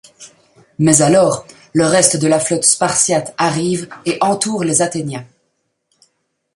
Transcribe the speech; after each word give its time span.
Mais 0.79 1.03
alors, 1.03 1.45
le 1.73 1.85
reste 1.85 2.17
de 2.17 2.27
la 2.27 2.39
flotte 2.39 2.63
spartiate 2.63 3.35
arrive, 3.37 3.87
et 4.07 4.17
entoure 4.21 4.63
les 4.63 4.81
Athéniens. 4.81 5.27